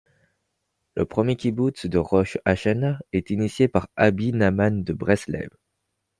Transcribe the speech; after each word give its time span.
Le 0.95 1.05
premier 1.05 1.35
kibboutz 1.35 1.85
de 1.85 1.99
Rosh 1.99 2.39
Hachana 2.43 2.97
est 3.13 3.29
initié 3.29 3.67
par 3.67 3.87
Rabbi 3.95 4.31
Nahman 4.33 4.83
de 4.83 4.93
Breslev. 4.93 5.49